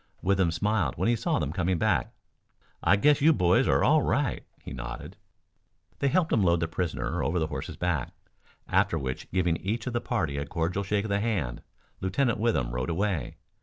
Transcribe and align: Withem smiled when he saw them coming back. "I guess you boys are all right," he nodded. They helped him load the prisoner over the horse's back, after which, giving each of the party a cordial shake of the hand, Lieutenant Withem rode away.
Withem 0.23 0.49
smiled 0.49 0.95
when 0.97 1.07
he 1.09 1.15
saw 1.15 1.37
them 1.37 1.53
coming 1.53 1.77
back. 1.77 2.11
"I 2.81 2.95
guess 2.95 3.21
you 3.21 3.33
boys 3.33 3.67
are 3.67 3.83
all 3.83 4.01
right," 4.01 4.43
he 4.63 4.73
nodded. 4.73 5.15
They 5.99 6.07
helped 6.07 6.33
him 6.33 6.41
load 6.41 6.59
the 6.59 6.67
prisoner 6.67 7.21
over 7.23 7.37
the 7.37 7.45
horse's 7.45 7.77
back, 7.77 8.11
after 8.67 8.97
which, 8.97 9.29
giving 9.29 9.57
each 9.57 9.85
of 9.85 9.93
the 9.93 10.01
party 10.01 10.37
a 10.39 10.45
cordial 10.47 10.81
shake 10.81 11.05
of 11.05 11.09
the 11.09 11.19
hand, 11.19 11.61
Lieutenant 11.99 12.39
Withem 12.39 12.71
rode 12.71 12.89
away. 12.89 13.37